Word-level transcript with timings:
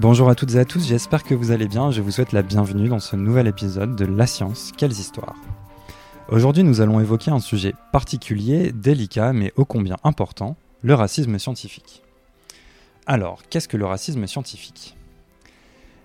Bonjour 0.00 0.30
à 0.30 0.34
toutes 0.34 0.54
et 0.54 0.58
à 0.58 0.64
tous, 0.64 0.88
j'espère 0.88 1.24
que 1.24 1.34
vous 1.34 1.50
allez 1.50 1.68
bien. 1.68 1.90
Je 1.90 2.00
vous 2.00 2.10
souhaite 2.10 2.32
la 2.32 2.40
bienvenue 2.40 2.88
dans 2.88 3.00
ce 3.00 3.16
nouvel 3.16 3.46
épisode 3.46 3.96
de 3.96 4.06
La 4.06 4.26
science, 4.26 4.72
quelles 4.74 4.92
histoires 4.92 5.36
Aujourd'hui, 6.30 6.62
nous 6.62 6.80
allons 6.80 7.00
évoquer 7.00 7.30
un 7.30 7.38
sujet 7.38 7.74
particulier, 7.92 8.72
délicat, 8.72 9.34
mais 9.34 9.52
ô 9.56 9.66
combien 9.66 9.98
important, 10.02 10.56
le 10.80 10.94
racisme 10.94 11.38
scientifique. 11.38 12.02
Alors, 13.04 13.42
qu'est-ce 13.50 13.68
que 13.68 13.76
le 13.76 13.84
racisme 13.84 14.26
scientifique? 14.26 14.96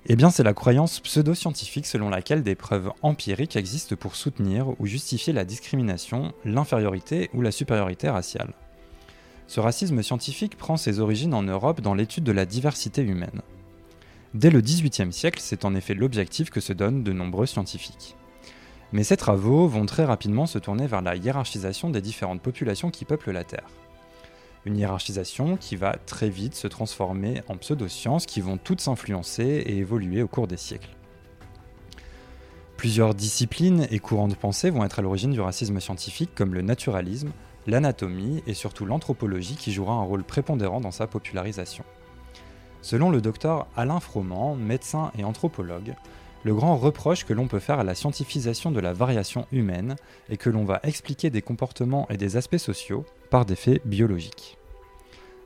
Eh 0.07 0.17
bien, 0.17 0.29
c'est 0.29 0.43
la 0.43 0.53
croyance 0.53 0.99
pseudo-scientifique 0.99 1.85
selon 1.85 2.09
laquelle 2.09 2.43
des 2.43 2.55
preuves 2.55 2.91
empiriques 3.01 3.55
existent 3.55 3.95
pour 3.95 4.17
soutenir 4.17 4.77
ou 4.77 4.87
justifier 4.87 5.31
la 5.31 5.45
discrimination, 5.45 6.33
l'infériorité 6.43 7.29
ou 7.33 7.41
la 7.41 7.51
supériorité 7.51 8.09
raciale. 8.09 8.55
Ce 9.47 9.61
racisme 9.61 10.03
scientifique 10.03 10.57
prend 10.57 10.75
ses 10.75 10.99
origines 10.99 11.33
en 11.33 11.43
Europe 11.43 11.79
dans 11.79 11.93
l'étude 11.93 12.25
de 12.25 12.33
la 12.33 12.45
diversité 12.45 13.01
humaine. 13.01 13.41
Dès 14.35 14.49
le 14.49 14.59
XVIIIe 14.59 15.13
siècle, 15.13 15.39
c'est 15.41 15.63
en 15.63 15.75
effet 15.75 15.93
l'objectif 15.93 16.49
que 16.49 16.59
se 16.59 16.73
donnent 16.73 17.03
de 17.03 17.13
nombreux 17.13 17.45
scientifiques. 17.45 18.17
Mais 18.91 19.05
ces 19.05 19.15
travaux 19.15 19.65
vont 19.69 19.85
très 19.85 20.03
rapidement 20.03 20.45
se 20.45 20.59
tourner 20.59 20.87
vers 20.87 21.01
la 21.01 21.15
hiérarchisation 21.15 21.89
des 21.89 22.01
différentes 22.01 22.41
populations 22.41 22.91
qui 22.91 23.05
peuplent 23.05 23.31
la 23.31 23.45
Terre. 23.45 23.69
Une 24.65 24.75
hiérarchisation 24.75 25.55
qui 25.55 25.77
va 25.77 25.95
très 26.05 26.29
vite 26.29 26.55
se 26.55 26.67
transformer 26.67 27.43
en 27.47 27.55
pseudosciences 27.55 28.25
qui 28.25 28.41
vont 28.41 28.57
toutes 28.57 28.81
s'influencer 28.81 29.45
et 29.45 29.77
évoluer 29.77 30.21
au 30.21 30.27
cours 30.27 30.47
des 30.47 30.57
siècles. 30.57 30.97
Plusieurs 32.75 33.15
disciplines 33.15 33.87
et 33.89 33.99
courants 33.99 34.27
de 34.27 34.35
pensée 34.35 34.69
vont 34.69 34.83
être 34.83 34.99
à 34.99 35.01
l'origine 35.01 35.31
du 35.31 35.39
racisme 35.39 35.79
scientifique 35.79 36.35
comme 36.35 36.53
le 36.53 36.61
naturalisme, 36.61 37.31
l'anatomie 37.67 38.43
et 38.47 38.53
surtout 38.53 38.85
l'anthropologie 38.85 39.55
qui 39.55 39.71
jouera 39.71 39.93
un 39.93 40.03
rôle 40.03 40.25
prépondérant 40.25 40.81
dans 40.81 40.91
sa 40.91 41.07
popularisation. 41.07 41.85
Selon 42.85 43.09
le 43.09 43.19
docteur 43.19 43.65
Alain 43.75 43.99
Froment, 43.99 44.55
médecin 44.55 45.11
et 45.17 45.23
anthropologue, 45.23 45.95
le 46.43 46.53
grand 46.53 46.77
reproche 46.77 47.25
que 47.25 47.33
l'on 47.33 47.47
peut 47.47 47.57
faire 47.57 47.79
à 47.79 47.83
la 47.83 47.95
scientifisation 47.95 48.69
de 48.69 48.79
la 48.79 48.93
variation 48.93 49.47
humaine 49.51 49.95
est 50.29 50.37
que 50.37 50.51
l'on 50.51 50.65
va 50.65 50.81
expliquer 50.83 51.31
des 51.31 51.41
comportements 51.41 52.07
et 52.11 52.17
des 52.17 52.37
aspects 52.37 52.57
sociaux 52.57 53.03
par 53.31 53.43
des 53.47 53.55
faits 53.55 53.81
biologiques. 53.87 54.59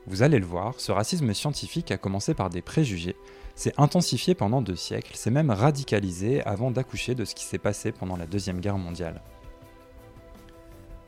Vous 0.06 0.22
allez 0.22 0.38
le 0.38 0.44
voir, 0.44 0.74
ce 0.76 0.92
racisme 0.92 1.32
scientifique 1.32 1.90
a 1.90 1.96
commencé 1.96 2.34
par 2.34 2.50
des 2.50 2.60
préjugés, 2.60 3.16
s'est 3.54 3.72
intensifié 3.78 4.34
pendant 4.34 4.60
deux 4.60 4.76
siècles, 4.76 5.16
s'est 5.16 5.30
même 5.30 5.50
radicalisé 5.50 6.42
avant 6.42 6.70
d'accoucher 6.70 7.14
de 7.14 7.24
ce 7.24 7.34
qui 7.34 7.44
s'est 7.44 7.56
passé 7.56 7.90
pendant 7.90 8.18
la 8.18 8.26
Deuxième 8.26 8.60
Guerre 8.60 8.76
mondiale. 8.76 9.22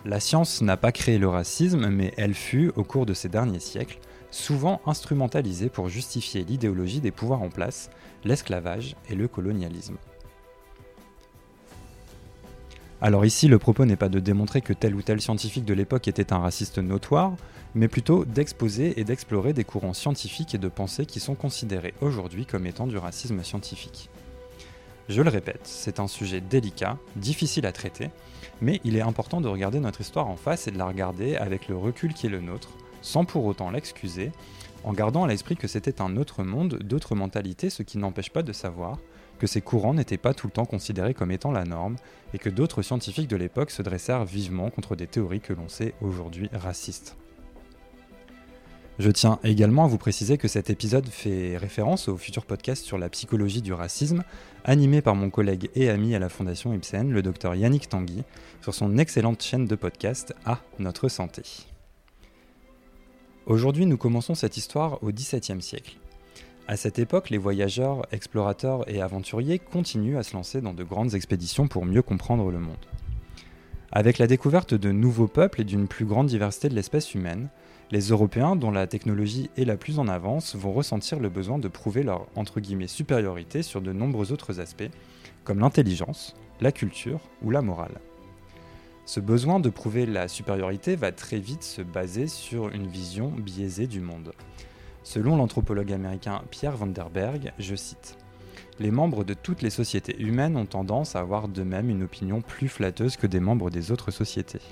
La 0.04 0.18
science 0.18 0.62
n'a 0.62 0.76
pas 0.76 0.90
créé 0.90 1.16
le 1.18 1.28
racisme, 1.28 1.88
mais 1.88 2.12
elle 2.16 2.34
fut, 2.34 2.72
au 2.74 2.82
cours 2.82 3.06
de 3.06 3.14
ces 3.14 3.28
derniers 3.28 3.60
siècles, 3.60 4.00
souvent 4.32 4.80
instrumentalisée 4.84 5.68
pour 5.68 5.88
justifier 5.88 6.42
l'idéologie 6.42 7.00
des 7.00 7.12
pouvoirs 7.12 7.42
en 7.42 7.50
place, 7.50 7.88
l'esclavage 8.24 8.96
et 9.08 9.14
le 9.14 9.28
colonialisme. 9.28 9.96
Alors 13.00 13.24
ici, 13.24 13.46
le 13.46 13.58
propos 13.58 13.84
n'est 13.84 13.96
pas 13.96 14.08
de 14.08 14.18
démontrer 14.18 14.60
que 14.60 14.72
tel 14.72 14.94
ou 14.96 15.02
tel 15.02 15.20
scientifique 15.20 15.64
de 15.64 15.74
l'époque 15.74 16.08
était 16.08 16.32
un 16.32 16.38
raciste 16.38 16.78
notoire, 16.78 17.34
mais 17.74 17.88
plutôt 17.88 18.24
d'exposer 18.24 18.98
et 19.00 19.04
d'explorer 19.04 19.52
des 19.52 19.64
courants 19.64 19.92
scientifiques 19.92 20.54
et 20.54 20.58
de 20.58 20.68
pensée 20.68 21.06
qui 21.06 21.20
sont 21.20 21.34
considérés 21.34 21.94
aujourd'hui 22.00 22.44
comme 22.44 22.66
étant 22.66 22.86
du 22.88 22.96
racisme 22.96 23.42
scientifique. 23.44 24.08
Je 25.08 25.22
le 25.22 25.30
répète, 25.30 25.60
c'est 25.64 26.00
un 26.00 26.06
sujet 26.06 26.40
délicat, 26.40 26.96
difficile 27.16 27.66
à 27.66 27.72
traiter, 27.72 28.10
mais 28.62 28.80
il 28.84 28.96
est 28.96 29.02
important 29.02 29.40
de 29.40 29.48
regarder 29.48 29.80
notre 29.80 30.00
histoire 30.00 30.28
en 30.28 30.36
face 30.36 30.68
et 30.68 30.70
de 30.70 30.78
la 30.78 30.86
regarder 30.86 31.36
avec 31.36 31.68
le 31.68 31.76
recul 31.76 32.14
qui 32.14 32.26
est 32.26 32.30
le 32.30 32.40
nôtre, 32.40 32.70
sans 33.02 33.24
pour 33.24 33.44
autant 33.44 33.70
l'excuser, 33.70 34.30
en 34.84 34.92
gardant 34.92 35.24
à 35.24 35.28
l'esprit 35.28 35.56
que 35.56 35.68
c'était 35.68 36.00
un 36.00 36.16
autre 36.16 36.44
monde, 36.44 36.78
d'autres 36.82 37.16
mentalités, 37.16 37.70
ce 37.70 37.82
qui 37.82 37.98
n'empêche 37.98 38.30
pas 38.30 38.42
de 38.42 38.52
savoir 38.52 38.98
que 39.38 39.48
ces 39.48 39.60
courants 39.60 39.94
n'étaient 39.94 40.16
pas 40.16 40.34
tout 40.34 40.46
le 40.46 40.52
temps 40.52 40.64
considérés 40.64 41.14
comme 41.14 41.32
étant 41.32 41.50
la 41.50 41.64
norme, 41.64 41.96
et 42.32 42.38
que 42.38 42.48
d'autres 42.48 42.82
scientifiques 42.82 43.28
de 43.28 43.36
l'époque 43.36 43.72
se 43.72 43.82
dressèrent 43.82 44.24
vivement 44.24 44.70
contre 44.70 44.94
des 44.94 45.08
théories 45.08 45.40
que 45.40 45.52
l'on 45.52 45.68
sait 45.68 45.94
aujourd'hui 46.00 46.48
racistes. 46.52 47.16
Je 48.98 49.10
tiens 49.10 49.38
également 49.42 49.84
à 49.84 49.88
vous 49.88 49.96
préciser 49.96 50.36
que 50.36 50.48
cet 50.48 50.68
épisode 50.68 51.08
fait 51.08 51.56
référence 51.56 52.08
au 52.08 52.18
futur 52.18 52.44
podcast 52.44 52.84
sur 52.84 52.98
la 52.98 53.08
psychologie 53.08 53.62
du 53.62 53.72
racisme, 53.72 54.22
animé 54.64 55.00
par 55.00 55.14
mon 55.14 55.30
collègue 55.30 55.70
et 55.74 55.88
ami 55.88 56.14
à 56.14 56.18
la 56.18 56.28
Fondation 56.28 56.74
Ibsen, 56.74 57.10
le 57.10 57.22
docteur 57.22 57.54
Yannick 57.54 57.88
Tanguy, 57.88 58.22
sur 58.60 58.74
son 58.74 58.98
excellente 58.98 59.42
chaîne 59.42 59.66
de 59.66 59.76
podcast 59.76 60.34
À 60.44 60.58
Notre 60.78 61.08
Santé. 61.08 61.42
Aujourd'hui, 63.46 63.86
nous 63.86 63.96
commençons 63.96 64.34
cette 64.34 64.58
histoire 64.58 65.02
au 65.02 65.10
XVIIe 65.10 65.62
siècle. 65.62 65.96
À 66.68 66.76
cette 66.76 66.98
époque, 66.98 67.30
les 67.30 67.38
voyageurs, 67.38 68.06
explorateurs 68.12 68.88
et 68.88 69.00
aventuriers 69.00 69.58
continuent 69.58 70.18
à 70.18 70.22
se 70.22 70.34
lancer 70.34 70.60
dans 70.60 70.74
de 70.74 70.84
grandes 70.84 71.14
expéditions 71.14 71.66
pour 71.66 71.86
mieux 71.86 72.02
comprendre 72.02 72.50
le 72.50 72.60
monde. 72.60 72.76
Avec 73.90 74.18
la 74.18 74.26
découverte 74.26 74.74
de 74.74 74.92
nouveaux 74.92 75.28
peuples 75.28 75.62
et 75.62 75.64
d'une 75.64 75.88
plus 75.88 76.04
grande 76.04 76.28
diversité 76.28 76.68
de 76.68 76.74
l'espèce 76.74 77.14
humaine, 77.14 77.48
les 77.92 78.08
Européens, 78.08 78.56
dont 78.56 78.70
la 78.70 78.86
technologie 78.86 79.50
est 79.58 79.66
la 79.66 79.76
plus 79.76 79.98
en 79.98 80.08
avance, 80.08 80.56
vont 80.56 80.72
ressentir 80.72 81.20
le 81.20 81.28
besoin 81.28 81.58
de 81.58 81.68
prouver 81.68 82.02
leur 82.02 82.26
entre 82.36 82.58
guillemets 82.58 82.86
supériorité 82.86 83.62
sur 83.62 83.82
de 83.82 83.92
nombreux 83.92 84.32
autres 84.32 84.60
aspects, 84.60 84.90
comme 85.44 85.58
l'intelligence, 85.58 86.34
la 86.62 86.72
culture 86.72 87.20
ou 87.42 87.50
la 87.50 87.60
morale. 87.60 88.00
Ce 89.04 89.20
besoin 89.20 89.60
de 89.60 89.68
prouver 89.68 90.06
la 90.06 90.26
supériorité 90.26 90.96
va 90.96 91.12
très 91.12 91.38
vite 91.38 91.64
se 91.64 91.82
baser 91.82 92.28
sur 92.28 92.70
une 92.70 92.86
vision 92.86 93.28
biaisée 93.28 93.86
du 93.86 94.00
monde. 94.00 94.32
Selon 95.02 95.36
l'anthropologue 95.36 95.92
américain 95.92 96.40
Pierre 96.50 96.78
Vanderberg, 96.78 97.52
je 97.58 97.74
cite 97.74 98.16
Les 98.80 98.90
membres 98.90 99.22
de 99.22 99.34
toutes 99.34 99.60
les 99.60 99.68
sociétés 99.68 100.18
humaines 100.18 100.56
ont 100.56 100.64
tendance 100.64 101.14
à 101.14 101.20
avoir 101.20 101.46
de 101.46 101.62
même 101.62 101.90
une 101.90 102.04
opinion 102.04 102.40
plus 102.40 102.68
flatteuse 102.68 103.18
que 103.18 103.26
des 103.26 103.40
membres 103.40 103.68
des 103.68 103.92
autres 103.92 104.12
sociétés 104.12 104.62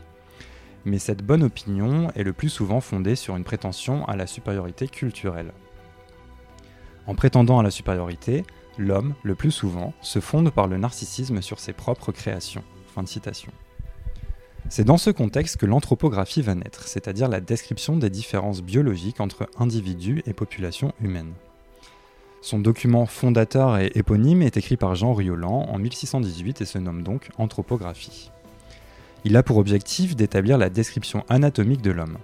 mais 0.84 0.98
cette 0.98 1.24
bonne 1.24 1.42
opinion 1.42 2.10
est 2.14 2.22
le 2.22 2.32
plus 2.32 2.48
souvent 2.48 2.80
fondée 2.80 3.16
sur 3.16 3.36
une 3.36 3.44
prétention 3.44 4.04
à 4.06 4.16
la 4.16 4.26
supériorité 4.26 4.88
culturelle. 4.88 5.52
En 7.06 7.14
prétendant 7.14 7.58
à 7.58 7.62
la 7.62 7.70
supériorité, 7.70 8.44
l'homme, 8.78 9.14
le 9.22 9.34
plus 9.34 9.50
souvent, 9.50 9.92
se 10.00 10.20
fonde 10.20 10.50
par 10.50 10.66
le 10.66 10.78
narcissisme 10.78 11.42
sur 11.42 11.58
ses 11.58 11.72
propres 11.72 12.12
créations. 12.12 12.64
C'est 14.68 14.84
dans 14.84 14.98
ce 14.98 15.10
contexte 15.10 15.56
que 15.56 15.66
l'anthropographie 15.66 16.42
va 16.42 16.54
naître, 16.54 16.86
c'est-à-dire 16.86 17.28
la 17.28 17.40
description 17.40 17.96
des 17.96 18.10
différences 18.10 18.62
biologiques 18.62 19.20
entre 19.20 19.48
individus 19.58 20.22
et 20.26 20.32
populations 20.32 20.92
humaines. 21.00 21.32
Son 22.42 22.58
document 22.58 23.06
fondateur 23.06 23.78
et 23.78 23.90
éponyme 23.94 24.42
est 24.42 24.56
écrit 24.56 24.76
par 24.76 24.94
Jean 24.94 25.14
Rioland 25.14 25.66
en 25.68 25.78
1618 25.78 26.60
et 26.60 26.64
se 26.64 26.78
nomme 26.78 27.02
donc 27.02 27.28
Anthropographie. 27.38 28.30
Il 29.24 29.36
a 29.36 29.42
pour 29.42 29.58
objectif 29.58 30.16
d'établir 30.16 30.56
la 30.56 30.70
description 30.70 31.24
anatomique 31.28 31.82
de 31.82 31.90
l'homme. 31.90 32.16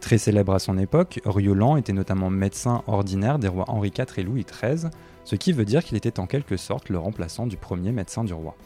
Très 0.00 0.18
célèbre 0.18 0.52
à 0.52 0.58
son 0.58 0.76
époque, 0.76 1.20
Riolan 1.24 1.76
était 1.76 1.92
notamment 1.92 2.28
médecin 2.28 2.82
ordinaire 2.88 3.38
des 3.38 3.46
rois 3.46 3.66
Henri 3.68 3.92
IV 3.96 4.06
et 4.16 4.22
Louis 4.24 4.44
XIII, 4.44 4.90
ce 5.24 5.36
qui 5.36 5.52
veut 5.52 5.64
dire 5.64 5.84
qu'il 5.84 5.96
était 5.96 6.18
en 6.18 6.26
quelque 6.26 6.56
sorte 6.56 6.88
le 6.88 6.98
remplaçant 6.98 7.46
du 7.46 7.56
premier 7.56 7.92
médecin 7.92 8.24
du 8.24 8.32
roi. 8.32 8.56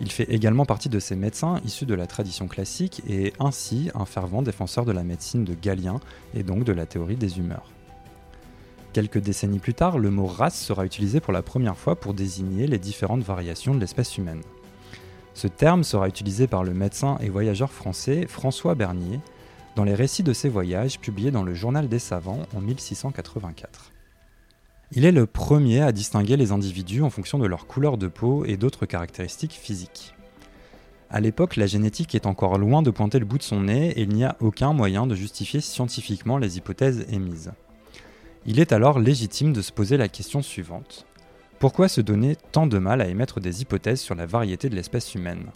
Il 0.00 0.10
fait 0.10 0.30
également 0.30 0.66
partie 0.66 0.90
de 0.90 0.98
ces 0.98 1.16
médecins 1.16 1.60
issus 1.64 1.86
de 1.86 1.94
la 1.94 2.06
tradition 2.06 2.46
classique 2.46 3.02
et 3.06 3.28
est 3.28 3.32
ainsi 3.38 3.90
un 3.94 4.04
fervent 4.04 4.42
défenseur 4.42 4.84
de 4.84 4.92
la 4.92 5.04
médecine 5.04 5.44
de 5.44 5.54
Galien 5.54 6.00
et 6.34 6.42
donc 6.42 6.64
de 6.64 6.72
la 6.72 6.84
théorie 6.84 7.16
des 7.16 7.38
humeurs. 7.38 7.70
Quelques 8.92 9.20
décennies 9.20 9.60
plus 9.60 9.74
tard, 9.74 9.98
le 9.98 10.10
mot 10.10 10.26
race 10.26 10.60
sera 10.60 10.84
utilisé 10.84 11.20
pour 11.20 11.32
la 11.32 11.40
première 11.40 11.78
fois 11.78 11.96
pour 11.96 12.12
désigner 12.12 12.66
les 12.66 12.78
différentes 12.78 13.22
variations 13.22 13.74
de 13.74 13.80
l'espèce 13.80 14.18
humaine. 14.18 14.42
Ce 15.34 15.48
terme 15.48 15.82
sera 15.82 16.08
utilisé 16.08 16.46
par 16.46 16.64
le 16.64 16.74
médecin 16.74 17.16
et 17.20 17.28
voyageur 17.28 17.72
français 17.72 18.26
François 18.28 18.74
Bernier 18.74 19.20
dans 19.76 19.84
les 19.84 19.94
récits 19.94 20.22
de 20.22 20.32
ses 20.32 20.48
voyages 20.48 21.00
publiés 21.00 21.30
dans 21.30 21.42
le 21.42 21.54
Journal 21.54 21.88
des 21.88 21.98
savants 21.98 22.42
en 22.54 22.60
1684. 22.60 23.92
Il 24.92 25.06
est 25.06 25.12
le 25.12 25.26
premier 25.26 25.80
à 25.80 25.92
distinguer 25.92 26.36
les 26.36 26.52
individus 26.52 27.02
en 27.02 27.08
fonction 27.08 27.38
de 27.38 27.46
leur 27.46 27.66
couleur 27.66 27.96
de 27.96 28.08
peau 28.08 28.44
et 28.44 28.58
d'autres 28.58 28.84
caractéristiques 28.84 29.58
physiques. 29.60 30.14
À 31.08 31.20
l'époque, 31.20 31.56
la 31.56 31.66
génétique 31.66 32.14
est 32.14 32.26
encore 32.26 32.58
loin 32.58 32.82
de 32.82 32.90
pointer 32.90 33.18
le 33.18 33.24
bout 33.24 33.38
de 33.38 33.42
son 33.42 33.62
nez 33.62 33.90
et 33.90 34.02
il 34.02 34.10
n'y 34.10 34.24
a 34.24 34.36
aucun 34.40 34.74
moyen 34.74 35.06
de 35.06 35.14
justifier 35.14 35.60
scientifiquement 35.60 36.36
les 36.36 36.58
hypothèses 36.58 37.06
émises. 37.10 37.52
Il 38.44 38.60
est 38.60 38.72
alors 38.72 38.98
légitime 38.98 39.52
de 39.52 39.62
se 39.62 39.72
poser 39.72 39.96
la 39.96 40.08
question 40.08 40.42
suivante. 40.42 41.06
Pourquoi 41.62 41.86
se 41.86 42.00
donner 42.00 42.34
tant 42.50 42.66
de 42.66 42.78
mal 42.78 43.00
à 43.00 43.06
émettre 43.06 43.38
des 43.38 43.62
hypothèses 43.62 44.00
sur 44.00 44.16
la 44.16 44.26
variété 44.26 44.68
de 44.68 44.74
l'espèce 44.74 45.14
humaine? 45.14 45.46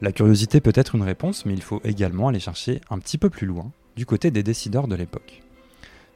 La 0.00 0.12
curiosité 0.12 0.60
peut 0.60 0.70
être 0.72 0.94
une 0.94 1.02
réponse, 1.02 1.44
mais 1.44 1.52
il 1.52 1.62
faut 1.62 1.80
également 1.82 2.28
aller 2.28 2.38
chercher 2.38 2.80
un 2.90 3.00
petit 3.00 3.18
peu 3.18 3.28
plus 3.28 3.48
loin, 3.48 3.72
du 3.96 4.06
côté 4.06 4.30
des 4.30 4.44
décideurs 4.44 4.86
de 4.86 4.94
l'époque. 4.94 5.42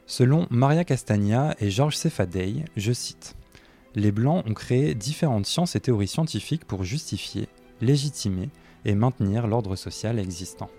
Selon 0.07 0.47
Maria 0.49 0.85
Castagna 0.85 1.57
et 1.59 1.69
Georges 1.69 1.97
Sefadei, 1.97 2.63
je 2.77 2.93
cite 2.93 3.35
Les 3.95 4.13
Blancs 4.13 4.45
ont 4.47 4.53
créé 4.53 4.95
différentes 4.95 5.45
sciences 5.45 5.75
et 5.75 5.81
théories 5.81 6.07
scientifiques 6.07 6.63
pour 6.63 6.85
justifier, 6.85 7.49
légitimer 7.81 8.47
et 8.85 8.95
maintenir 8.95 9.45
l'ordre 9.45 9.75
social 9.75 10.19
existant. 10.19 10.69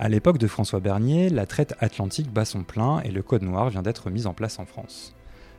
À 0.00 0.08
l'époque 0.08 0.38
de 0.38 0.48
François 0.48 0.80
Bernier, 0.80 1.28
la 1.28 1.46
traite 1.46 1.76
atlantique 1.78 2.32
bat 2.32 2.44
son 2.44 2.64
plein 2.64 3.02
et 3.02 3.12
le 3.12 3.22
Code 3.22 3.42
noir 3.42 3.70
vient 3.70 3.82
d'être 3.82 4.10
mis 4.10 4.26
en 4.26 4.34
place 4.34 4.58
en 4.58 4.66
France. 4.66 5.14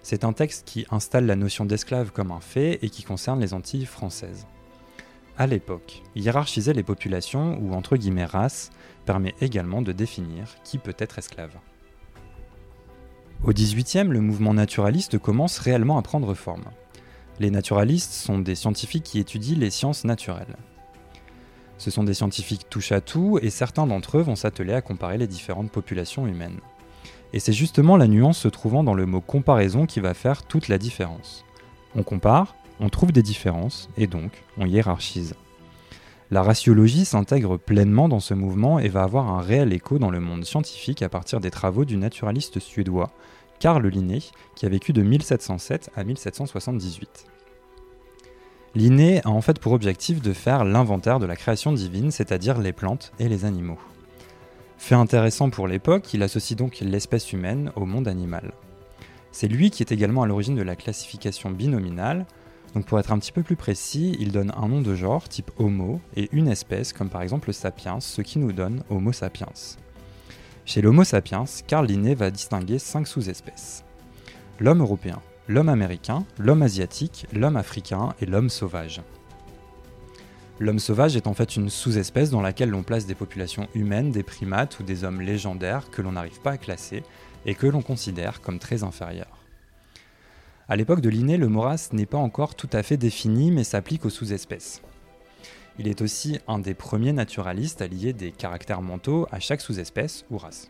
C'est 0.08 0.24
un 0.24 0.34
texte 0.34 0.68
qui 0.68 0.86
installe 0.92 1.26
la 1.26 1.36
notion 1.36 1.66
d'esclave 1.66 2.12
comme 2.12 2.32
un 2.32 2.40
fait 2.40 2.78
et 2.84 2.92
qui 2.92 3.02
concerne 3.02 3.40
les 3.40 3.56
Antilles 3.56 3.88
françaises. 3.88 4.46
À 5.36 5.48
l'époque, 5.48 6.04
hiérarchiser 6.16 6.74
les 6.74 6.84
populations, 6.84 7.58
ou 7.60 7.74
entre 7.74 7.98
guillemets 7.98 8.26
races, 8.26 8.70
permet 9.06 9.34
également 9.42 9.82
de 9.82 9.94
définir 9.94 10.58
qui 10.64 10.78
peut 10.78 10.94
être 11.00 11.18
esclave. 11.18 11.58
Au 13.44 13.52
XVIIIe, 13.52 14.08
le 14.08 14.22
mouvement 14.22 14.54
naturaliste 14.54 15.18
commence 15.18 15.58
réellement 15.58 15.98
à 15.98 16.04
prendre 16.04 16.36
forme. 16.36 16.66
Les 17.40 17.50
naturalistes 17.50 18.14
sont 18.14 18.38
des 18.38 18.54
scientifiques 18.54 19.06
qui 19.06 19.18
étudient 19.18 19.58
les 19.58 19.72
sciences 19.72 20.06
naturelles. 20.06 20.56
Ce 21.80 21.90
sont 21.90 22.04
des 22.04 22.14
scientifiques 22.14 22.70
touche 22.70 22.92
à 22.92 23.02
tout 23.02 23.40
et 23.42 23.50
certains 23.50 23.88
d'entre 23.88 24.20
eux 24.20 24.22
vont 24.22 24.36
s'atteler 24.36 24.74
à 24.74 24.82
comparer 24.82 25.18
les 25.18 25.26
différentes 25.26 25.72
populations 25.72 26.28
humaines. 26.28 26.60
Et 27.36 27.40
c'est 27.40 27.52
justement 27.52 27.98
la 27.98 28.08
nuance 28.08 28.38
se 28.38 28.48
trouvant 28.48 28.82
dans 28.82 28.94
le 28.94 29.06
mot 29.06 29.20
comparaison 29.20 29.86
qui 29.86 30.00
va 30.00 30.14
faire 30.14 30.44
toute 30.44 30.70
la 30.70 30.78
différence. 30.78 31.44
On 31.94 32.02
compare, 32.02 32.56
on 32.80 32.88
trouve 32.88 33.12
des 33.12 33.24
différences 33.24 33.90
et 33.98 34.08
donc 34.08 34.32
on 34.58 34.66
hiérarchise. 34.66 35.36
La 36.32 36.44
raciologie 36.44 37.04
s'intègre 37.04 37.58
pleinement 37.58 38.08
dans 38.08 38.22
ce 38.22 38.34
mouvement 38.34 38.80
et 38.80 38.88
va 38.88 39.04
avoir 39.04 39.28
un 39.28 39.42
réel 39.42 39.74
écho 39.74 40.00
dans 40.00 40.12
le 40.12 40.22
monde 40.22 40.46
scientifique 40.46 41.02
à 41.02 41.10
partir 41.10 41.42
des 41.42 41.52
travaux 41.52 41.84
du 41.84 41.98
naturaliste 41.98 42.62
suédois 42.62 43.12
Carl 43.60 43.86
Linné, 43.86 44.24
qui 44.56 44.66
a 44.66 44.70
vécu 44.70 44.94
de 44.94 45.02
1707 45.02 45.92
à 45.94 46.06
1778. 46.06 47.26
Linné 48.76 49.22
a 49.26 49.30
en 49.30 49.42
fait 49.42 49.60
pour 49.60 49.74
objectif 49.74 50.22
de 50.22 50.32
faire 50.32 50.64
l'inventaire 50.64 51.20
de 51.20 51.26
la 51.26 51.36
création 51.36 51.74
divine, 51.74 52.12
c'est-à-dire 52.12 52.60
les 52.60 52.74
plantes 52.74 53.12
et 53.20 53.28
les 53.28 53.44
animaux. 53.44 53.78
Fait 54.78 54.96
intéressant 54.96 55.50
pour 55.50 55.68
l'époque, 55.68 56.14
il 56.14 56.24
associe 56.24 56.58
donc 56.58 56.80
l'espèce 56.80 57.34
humaine 57.34 57.72
au 57.76 57.86
monde 57.86 58.08
animal. 58.08 58.52
C'est 59.32 59.48
lui 59.48 59.70
qui 59.72 59.84
est 59.84 59.92
également 59.92 60.24
à 60.24 60.28
l'origine 60.28 60.56
de 60.56 60.62
la 60.62 60.76
classification 60.76 61.50
binominale, 61.50 62.26
donc 62.76 62.86
pour 62.86 63.00
être 63.00 63.14
un 63.14 63.20
petit 63.20 63.32
peu 63.32 63.42
plus 63.42 63.56
précis, 63.56 64.18
il 64.20 64.32
donne 64.32 64.52
un 64.56 64.68
nom 64.68 64.82
de 64.82 64.96
genre 64.96 65.30
type 65.30 65.50
Homo 65.58 66.02
et 66.16 66.30
une 66.34 66.50
espèce 66.50 66.92
comme 66.92 67.10
par 67.10 67.22
exemple 67.22 67.48
le 67.50 67.54
sapiens, 67.54 68.02
ce 68.02 68.22
qui 68.22 68.38
nous 68.38 68.52
donne 68.52 68.84
Homo 68.90 69.14
sapiens. 69.14 69.48
Chez 70.66 70.82
l'Homo 70.82 71.04
sapiens, 71.04 71.46
Carl 71.68 71.86
Linné 71.86 72.16
va 72.16 72.32
distinguer 72.32 72.78
cinq 72.78 73.08
sous-espèces. 73.08 73.86
L'homme 74.60 74.82
européen, 74.82 75.22
l'homme 75.48 75.70
américain, 75.70 76.26
l'homme 76.38 76.64
asiatique, 76.64 77.28
l'homme 77.32 77.56
africain 77.56 78.14
et 78.20 78.26
l'homme 78.26 78.50
sauvage. 78.50 79.02
L'homme 80.58 80.80
sauvage 80.80 81.18
est 81.18 81.28
en 81.28 81.34
fait 81.34 81.58
une 81.58 81.70
sous-espèce 81.70 82.30
dans 82.30 82.42
laquelle 82.42 82.70
l'on 82.70 82.82
place 82.82 83.06
des 83.06 83.14
populations 83.14 83.68
humaines, 83.76 84.12
des 84.12 84.24
primates 84.24 84.80
ou 84.80 84.84
des 84.84 85.04
hommes 85.04 85.20
légendaires 85.20 85.90
que 85.90 86.02
l'on 86.02 86.14
n'arrive 86.14 86.40
pas 86.40 86.52
à 86.52 86.58
classer 86.58 87.04
et 87.46 87.56
que 87.56 87.68
l'on 87.68 87.82
considère 87.82 88.40
comme 88.40 88.58
très 88.58 88.84
inférieurs. 88.84 89.38
À 90.70 90.78
l'époque 90.78 91.02
de 91.02 91.10
Linné, 91.10 91.36
le 91.36 91.50
mot 91.50 91.66
n'est 91.92 92.06
pas 92.06 92.18
encore 92.18 92.56
tout 92.56 92.70
à 92.72 92.84
fait 92.84 92.96
défini, 92.96 93.52
mais 93.52 93.66
s'applique 93.66 94.06
aux 94.06 94.10
sous-espèces. 94.10 94.82
Il 95.78 95.90
est 95.90 96.02
aussi 96.02 96.40
un 96.48 96.60
des 96.60 96.74
premiers 96.74 97.12
naturalistes 97.12 97.82
à 97.82 97.88
lier 97.88 98.14
des 98.14 98.32
caractères 98.32 98.82
mentaux 98.82 99.28
à 99.32 99.42
chaque 99.42 99.62
sous-espèce 99.62 100.24
ou 100.32 100.38
race. 100.38 100.70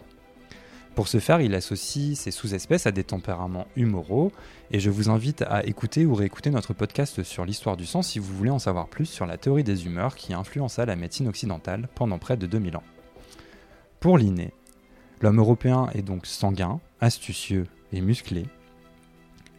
Pour 0.95 1.07
ce 1.09 1.19
faire, 1.19 1.41
il 1.41 1.53
associe 1.53 2.17
ces 2.17 2.31
sous-espèces 2.31 2.87
à 2.87 2.91
des 2.91 3.03
tempéraments 3.03 3.67
humoraux, 3.75 4.31
et 4.71 4.79
je 4.79 4.89
vous 4.89 5.09
invite 5.09 5.41
à 5.43 5.65
écouter 5.65 6.05
ou 6.05 6.15
réécouter 6.15 6.49
notre 6.49 6.73
podcast 6.73 7.21
sur 7.23 7.45
l'histoire 7.45 7.75
du 7.75 7.85
sang 7.85 8.01
si 8.01 8.17
vous 8.17 8.33
voulez 8.33 8.49
en 8.49 8.59
savoir 8.59 8.87
plus 8.87 9.05
sur 9.05 9.25
la 9.25 9.37
théorie 9.37 9.65
des 9.65 9.85
humeurs 9.85 10.15
qui 10.15 10.33
influença 10.33 10.85
la 10.85 10.95
médecine 10.95 11.27
occidentale 11.27 11.89
pendant 11.95 12.17
près 12.17 12.37
de 12.37 12.47
2000 12.47 12.77
ans. 12.77 12.83
Pour 13.99 14.17
Linné, 14.17 14.53
l'homme 15.21 15.39
européen 15.39 15.89
est 15.93 16.01
donc 16.01 16.25
sanguin, 16.25 16.79
astucieux 17.01 17.67
et 17.91 17.99
musclé, 17.99 18.45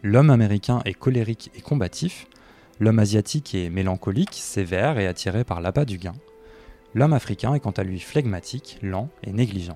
L'homme 0.03 0.29
américain 0.29 0.81
est 0.85 0.93
colérique 0.93 1.51
et 1.55 1.61
combatif. 1.61 2.27
L'homme 2.79 2.99
asiatique 2.99 3.55
est 3.55 3.69
mélancolique, 3.69 4.35
sévère 4.35 4.99
et 4.99 5.07
attiré 5.07 5.43
par 5.43 5.59
l'appât 5.59 5.85
du 5.85 5.97
gain. 5.97 6.13
L'homme 6.93 7.13
africain 7.13 7.55
est 7.55 7.59
quant 7.59 7.71
à 7.71 7.83
lui 7.83 7.99
flegmatique, 7.99 8.77
lent 8.83 9.09
et 9.23 9.33
négligent. 9.33 9.75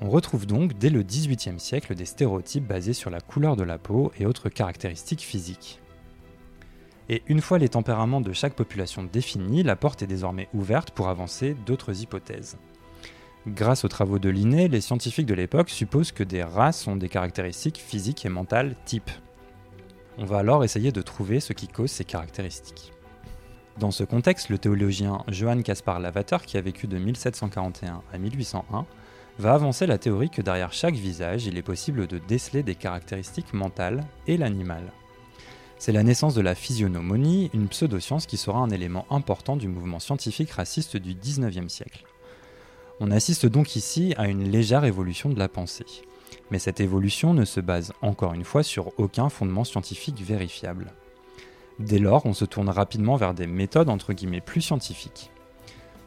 On 0.00 0.10
retrouve 0.10 0.46
donc 0.46 0.76
dès 0.78 0.90
le 0.90 1.02
XVIIIe 1.02 1.60
siècle 1.60 1.94
des 1.94 2.04
stéréotypes 2.04 2.66
basés 2.66 2.92
sur 2.92 3.10
la 3.10 3.20
couleur 3.20 3.56
de 3.56 3.62
la 3.62 3.78
peau 3.78 4.12
et 4.18 4.26
autres 4.26 4.48
caractéristiques 4.48 5.22
physiques. 5.22 5.80
Et 7.08 7.22
une 7.26 7.40
fois 7.40 7.58
les 7.58 7.68
tempéraments 7.68 8.20
de 8.20 8.32
chaque 8.32 8.54
population 8.54 9.04
définis, 9.04 9.62
la 9.62 9.76
porte 9.76 10.02
est 10.02 10.06
désormais 10.06 10.48
ouverte 10.54 10.90
pour 10.90 11.08
avancer 11.08 11.54
d'autres 11.66 12.02
hypothèses. 12.02 12.56
Grâce 13.46 13.84
aux 13.84 13.88
travaux 13.88 14.18
de 14.18 14.30
Linné, 14.30 14.68
les 14.68 14.80
scientifiques 14.80 15.26
de 15.26 15.34
l'époque 15.34 15.68
supposent 15.68 16.12
que 16.12 16.24
des 16.24 16.42
races 16.42 16.86
ont 16.86 16.96
des 16.96 17.10
caractéristiques 17.10 17.78
physiques 17.78 18.24
et 18.24 18.30
mentales 18.30 18.74
types. 18.86 19.10
On 20.16 20.24
va 20.24 20.38
alors 20.38 20.64
essayer 20.64 20.92
de 20.92 21.02
trouver 21.02 21.40
ce 21.40 21.52
qui 21.52 21.68
cause 21.68 21.90
ces 21.90 22.04
caractéristiques. 22.04 22.92
Dans 23.78 23.90
ce 23.90 24.04
contexte, 24.04 24.48
le 24.48 24.58
théologien 24.58 25.24
Johann 25.28 25.62
Caspar 25.62 26.00
Lavater, 26.00 26.38
qui 26.46 26.56
a 26.56 26.62
vécu 26.62 26.86
de 26.86 26.96
1741 26.96 28.02
à 28.12 28.18
1801, 28.18 28.86
va 29.38 29.54
avancer 29.54 29.86
la 29.86 29.98
théorie 29.98 30.30
que 30.30 30.42
derrière 30.42 30.72
chaque 30.72 30.94
visage, 30.94 31.46
il 31.46 31.58
est 31.58 31.62
possible 31.62 32.06
de 32.06 32.18
déceler 32.18 32.62
des 32.62 32.74
caractéristiques 32.74 33.52
mentales 33.52 34.04
et 34.26 34.36
l'animal. 34.36 34.92
C'est 35.78 35.92
la 35.92 36.02
naissance 36.02 36.34
de 36.34 36.40
la 36.40 36.54
physionomonie, 36.54 37.50
une 37.52 37.68
pseudoscience 37.68 38.26
qui 38.26 38.36
sera 38.36 38.60
un 38.60 38.70
élément 38.70 39.06
important 39.10 39.56
du 39.56 39.68
mouvement 39.68 39.98
scientifique 39.98 40.52
raciste 40.52 40.96
du 40.96 41.14
XIXe 41.14 41.72
siècle. 41.72 42.04
On 43.00 43.10
assiste 43.10 43.46
donc 43.46 43.74
ici 43.74 44.14
à 44.16 44.28
une 44.28 44.48
légère 44.48 44.84
évolution 44.84 45.28
de 45.28 45.38
la 45.38 45.48
pensée. 45.48 45.84
Mais 46.50 46.58
cette 46.58 46.80
évolution 46.80 47.34
ne 47.34 47.44
se 47.44 47.60
base 47.60 47.92
encore 48.02 48.34
une 48.34 48.44
fois 48.44 48.62
sur 48.62 48.92
aucun 48.98 49.28
fondement 49.28 49.64
scientifique 49.64 50.22
vérifiable. 50.22 50.92
Dès 51.80 51.98
lors, 51.98 52.24
on 52.24 52.34
se 52.34 52.44
tourne 52.44 52.68
rapidement 52.68 53.16
vers 53.16 53.34
des 53.34 53.48
méthodes 53.48 53.88
entre 53.88 54.12
guillemets 54.12 54.40
plus 54.40 54.60
scientifiques. 54.60 55.30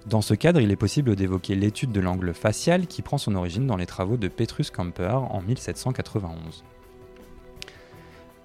Dans 0.07 0.21
ce 0.21 0.33
cadre, 0.33 0.61
il 0.61 0.71
est 0.71 0.77
possible 0.77 1.17
d'évoquer 1.17 1.53
l'étude 1.53 1.91
de 1.91 1.99
l'angle 1.99 2.33
facial 2.33 2.87
qui 2.87 3.01
prend 3.01 3.17
son 3.17 3.35
origine 3.35 3.67
dans 3.67 3.75
les 3.75 3.85
travaux 3.85 4.15
de 4.15 4.29
Petrus 4.29 4.71
Camper 4.71 5.19
en 5.29 5.41
1791. 5.41 6.63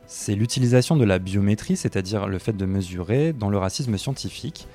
C'est 0.09 0.35
l'utilisation 0.35 0.97
de 0.97 1.05
la 1.05 1.20
biométrie, 1.20 1.76
c'est-à-dire 1.76 2.26
le 2.26 2.41
fait 2.41 2.56
de 2.56 2.67
mesurer, 2.67 3.32
dans 3.32 3.49
le 3.49 3.59
racisme 3.59 3.97
scientifique, 3.97 4.67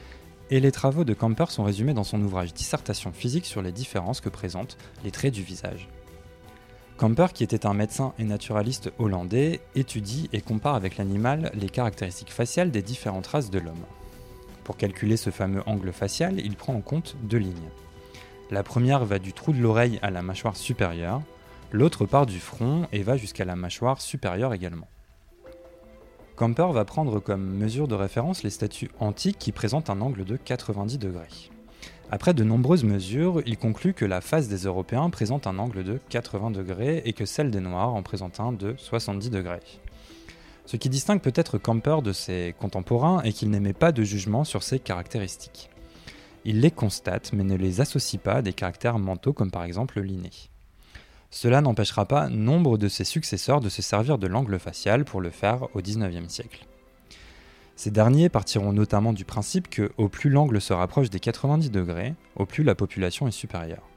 et 0.50 0.62
les 0.62 0.72
travaux 0.72 1.04
de 1.04 1.13
Camper 1.13 1.48
sont 1.50 1.66
résumés 1.66 1.94
dans 1.94 2.06
son 2.06 2.22
ouvrage 2.22 2.54
Dissertation 2.54 3.12
physique 3.12 3.45
sur 3.45 3.62
les 3.62 3.74
différences 3.74 4.22
que 4.22 4.30
présentent 4.30 4.78
les 5.04 5.12
traits 5.12 5.34
du 5.34 5.44
visage. 5.44 5.89
Camper, 6.96 7.27
qui 7.34 7.44
était 7.44 7.65
un 7.65 7.74
médecin 7.74 8.13
et 8.17 8.24
naturaliste 8.24 8.94
hollandais, 8.98 9.60
étudie 9.75 10.29
et 10.32 10.39
compare 10.39 10.75
avec 10.75 10.96
l'animal 10.96 11.51
les 11.53 11.67
caractéristiques 11.67 12.32
faciales 12.32 12.72
des 12.72 12.82
différentes 12.82 13.27
races 13.27 13.51
de 13.51 13.60
l'homme. 13.60 13.84
Pour 14.67 14.75
calculer 14.75 15.15
ce 15.15 15.29
fameux 15.29 15.63
angle 15.65 15.93
facial, 15.93 16.41
il 16.41 16.57
prend 16.57 16.74
en 16.74 16.81
compte 16.81 17.15
deux 17.24 17.38
lignes. 17.38 17.69
La 18.51 18.63
première 18.63 19.05
va 19.05 19.17
du 19.17 19.31
trou 19.31 19.53
de 19.53 19.62
l'oreille 19.62 19.97
à 20.01 20.09
la 20.09 20.21
mâchoire 20.21 20.57
supérieure, 20.57 21.21
l'autre 21.71 22.05
part 22.05 22.25
du 22.25 22.41
front 22.41 22.86
et 22.91 23.01
va 23.01 23.15
jusqu'à 23.15 23.45
la 23.45 23.55
mâchoire 23.55 24.01
supérieure 24.01 24.53
également. 24.53 24.89
Camper 26.36 26.67
va 26.74 26.83
prendre 26.83 27.21
comme 27.21 27.45
mesure 27.45 27.88
de 27.88 27.95
référence 27.95 28.43
les 28.43 28.50
statues 28.50 28.91
antiques 29.00 29.39
qui 29.39 29.53
présentent 29.53 29.89
un 29.89 30.01
angle 30.01 30.25
de 30.25 30.36
90 30.36 30.97
degrés. 30.97 31.50
Après 32.12 32.33
de 32.33 32.43
nombreuses 32.43 32.83
mesures, 32.83 33.41
il 33.45 33.57
conclut 33.57 33.93
que 33.93 34.03
la 34.03 34.19
face 34.19 34.50
des 34.50 34.65
Européens 34.65 35.09
présente 35.09 35.47
un 35.47 35.59
angle 35.59 35.86
de 35.86 35.97
80 36.09 36.51
degrés 36.51 37.03
et 37.05 37.13
que 37.13 37.25
celle 37.25 37.51
des 37.51 37.62
Noirs 37.62 37.95
en 37.95 38.03
présente 38.03 38.41
un 38.41 38.51
de 38.51 38.75
70 38.77 39.29
degrés. 39.29 39.79
Ce 40.67 40.75
qui 40.75 40.89
distingue 40.89 41.21
peut-être 41.21 41.57
Camper 41.57 42.01
de 42.03 42.12
ses 42.12 42.53
contemporains 42.59 43.21
est 43.21 43.31
qu'il 43.31 43.50
n'émet 43.50 43.71
pas 43.71 43.93
de 43.93 44.03
jugement 44.03 44.43
sur 44.43 44.63
ces 44.63 44.79
caractéristiques. 44.79 45.69
Il 46.43 46.59
les 46.59 46.71
constate 46.71 47.31
mais 47.31 47.45
ne 47.45 47.55
les 47.55 47.79
associe 47.79 48.21
pas 48.21 48.33
à 48.33 48.41
des 48.41 48.51
caractères 48.51 49.00
mentaux 49.00 49.31
comme 49.31 49.50
par 49.50 49.63
exemple 49.63 50.01
l'inné. 50.01 50.29
Cela 51.31 51.62
n'empêchera 51.62 52.05
pas 52.05 52.27
nombre 52.27 52.77
de 52.77 52.89
ses 52.89 53.05
successeurs 53.05 53.62
de 53.62 53.69
se 53.69 53.81
servir 53.81 54.17
de 54.17 54.27
l'angle 54.27 54.59
facial 54.59 55.05
pour 55.05 55.21
le 55.21 55.29
faire 55.29 55.74
au 55.74 55.81
XIXe 55.81 56.27
siècle. 56.27 56.65
Ces 57.77 57.91
derniers 57.91 58.27
partiront 58.27 58.74
notamment 58.74 59.13
du 59.13 59.24
principe 59.24 59.69
que 59.69 59.93
au 59.97 60.09
plus 60.09 60.29
l'angle 60.29 60.59
se 60.59 60.74
rapproche 60.74 61.09
des 61.09 61.21
90 61.21 61.71
degrés, 61.71 62.13
au 62.36 62.45
plus 62.45 62.65
la 62.65 62.75
population 62.75 63.25
est 63.25 63.31
supérieure. 63.31 63.88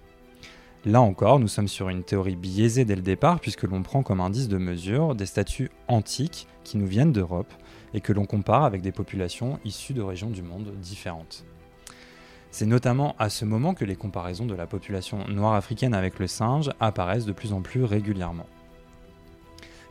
Là 0.87 1.03
encore, 1.03 1.39
nous 1.39 1.49
sommes 1.49 1.69
sur 1.69 1.91
une 1.91 2.05
théorie 2.05 2.37
biaisée 2.37 2.87
dès 2.87 2.97
le 2.97 3.03
départ 3.03 3.39
puisque 3.39 3.65
l'on 3.65 3.83
prend 3.83 4.03
comme 4.03 4.21
indice 4.21 4.49
de 4.49 4.57
mesure 4.57 5.15
des 5.15 5.27
statues 5.27 5.71
antiques 5.89 6.47
qui 6.65 6.79
nous 6.79 6.87
viennent 6.87 7.13
d'Europe 7.13 7.53
et 7.93 8.01
que 8.01 8.15
l'on 8.15 8.25
compare 8.25 8.65
avec 8.65 8.81
des 8.81 8.91
populations 8.91 9.61
issues 9.67 9.93
de 9.93 10.01
régions 10.01 10.31
du 10.31 10.41
monde 10.41 10.73
différentes. 10.81 11.45
C'est 12.51 12.65
notamment 12.65 13.15
à 13.19 13.29
ce 13.29 13.45
moment 13.45 13.75
que 13.75 13.85
les 13.85 13.95
comparaisons 13.95 14.47
de 14.47 14.55
la 14.55 14.67
population 14.67 15.29
noire 15.29 15.53
africaine 15.53 15.93
avec 15.93 16.19
le 16.19 16.27
singe 16.27 16.71
apparaissent 16.81 17.27
de 17.27 17.33
plus 17.33 17.53
en 17.53 17.61
plus 17.61 17.85
régulièrement. 17.85 18.47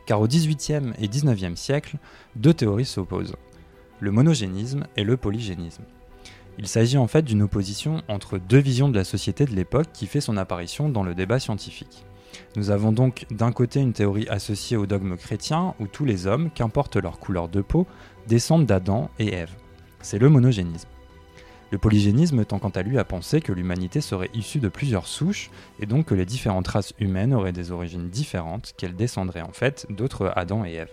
Car 0.06 0.20
au 0.20 0.26
XVIIIe 0.26 0.92
et 0.98 1.06
XIXe 1.06 1.58
siècle, 1.58 1.98
deux 2.34 2.52
théories 2.52 2.84
s'opposent, 2.84 3.36
le 4.00 4.10
monogénisme 4.10 4.88
et 4.96 5.04
le 5.04 5.16
polygénisme. 5.16 5.84
Il 6.62 6.68
s'agit 6.68 6.98
en 6.98 7.06
fait 7.06 7.22
d'une 7.22 7.40
opposition 7.40 8.02
entre 8.06 8.36
deux 8.36 8.58
visions 8.58 8.90
de 8.90 8.94
la 8.94 9.04
société 9.04 9.46
de 9.46 9.56
l'époque 9.56 9.86
qui 9.94 10.06
fait 10.06 10.20
son 10.20 10.36
apparition 10.36 10.90
dans 10.90 11.02
le 11.02 11.14
débat 11.14 11.40
scientifique. 11.40 12.04
Nous 12.54 12.70
avons 12.70 12.92
donc 12.92 13.24
d'un 13.30 13.50
côté 13.50 13.80
une 13.80 13.94
théorie 13.94 14.28
associée 14.28 14.76
au 14.76 14.84
dogme 14.84 15.16
chrétien 15.16 15.74
où 15.80 15.86
tous 15.86 16.04
les 16.04 16.26
hommes, 16.26 16.50
qu'importe 16.54 16.96
leur 16.96 17.18
couleur 17.18 17.48
de 17.48 17.62
peau, 17.62 17.86
descendent 18.28 18.66
d'Adam 18.66 19.08
et 19.18 19.32
Ève. 19.32 19.54
C'est 20.02 20.18
le 20.18 20.28
monogénisme. 20.28 20.90
Le 21.70 21.78
polygénisme 21.78 22.44
tend 22.44 22.58
quant 22.58 22.68
à 22.68 22.82
lui 22.82 22.98
à 22.98 23.04
penser 23.04 23.40
que 23.40 23.54
l'humanité 23.54 24.02
serait 24.02 24.28
issue 24.34 24.58
de 24.58 24.68
plusieurs 24.68 25.06
souches 25.06 25.50
et 25.80 25.86
donc 25.86 26.04
que 26.04 26.14
les 26.14 26.26
différentes 26.26 26.68
races 26.68 26.92
humaines 26.98 27.32
auraient 27.32 27.52
des 27.52 27.72
origines 27.72 28.10
différentes, 28.10 28.74
qu'elles 28.76 28.96
descendraient 28.96 29.40
en 29.40 29.52
fait 29.52 29.86
d'autres 29.88 30.30
Adam 30.36 30.66
et 30.66 30.74
Ève. 30.74 30.90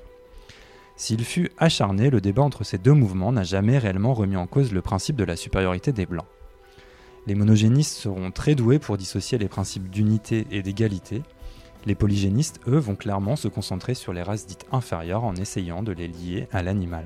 S'il 0.97 1.23
fut 1.23 1.51
acharné, 1.59 2.09
le 2.09 2.21
débat 2.21 2.41
entre 2.41 2.63
ces 2.63 2.79
deux 2.79 2.93
mouvements 2.93 3.31
n'a 3.31 3.43
jamais 3.43 3.77
réellement 3.77 4.15
remis 4.15 4.35
en 4.35 4.47
cause 4.47 4.73
le 4.73 4.81
principe 4.81 5.15
de 5.15 5.23
la 5.23 5.35
supériorité 5.35 5.91
des 5.91 6.07
Blancs. 6.07 6.25
Les 7.27 7.35
monogénistes 7.35 7.95
seront 7.95 8.31
très 8.31 8.55
doués 8.55 8.79
pour 8.79 8.97
dissocier 8.97 9.37
les 9.37 9.47
principes 9.47 9.91
d'unité 9.91 10.47
et 10.49 10.63
d'égalité. 10.63 11.21
Les 11.85 11.93
polygénistes, 11.93 12.59
eux, 12.67 12.79
vont 12.79 12.95
clairement 12.95 13.35
se 13.35 13.47
concentrer 13.47 13.93
sur 13.93 14.11
les 14.11 14.23
races 14.23 14.47
dites 14.47 14.65
inférieures 14.71 15.23
en 15.23 15.35
essayant 15.35 15.83
de 15.83 15.91
les 15.91 16.07
lier 16.07 16.47
à 16.51 16.63
l'animal. 16.63 17.05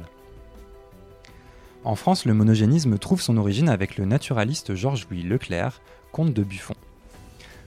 En 1.83 1.95
France, 1.95 2.25
le 2.25 2.33
monogénisme 2.33 2.97
trouve 2.97 3.21
son 3.21 3.35
origine 3.35 3.67
avec 3.67 3.97
le 3.97 4.05
naturaliste 4.05 4.73
Georges-Louis 4.73 5.23
Leclerc, 5.23 5.81
comte 6.13 6.33
de 6.33 6.43
Buffon. 6.43 6.75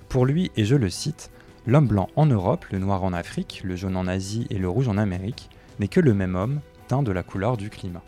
Pour 0.09 0.25
lui, 0.25 0.51
et 0.57 0.65
je 0.65 0.77
le 0.77 0.89
cite, 0.89 1.31
L'homme 1.67 1.89
blanc 1.89 2.09
en 2.17 2.27
Europe, 2.27 2.65
le 2.71 2.79
noir 2.79 3.05
en 3.05 3.13
Afrique, 3.13 3.63
le 3.65 3.75
jaune 3.77 3.97
en 3.97 4.07
Asie 4.07 4.47
et 4.51 4.59
le 4.59 4.69
rouge 4.69 4.89
en 4.89 4.99
Amérique 4.99 5.49
n'est 5.79 5.89
que 5.89 6.01
le 6.01 6.15
même 6.15 6.35
homme, 6.35 6.61
teint 6.89 7.03
de 7.03 7.13
la 7.13 7.23
couleur 7.23 7.57
du 7.57 7.71
climat. 7.71 8.03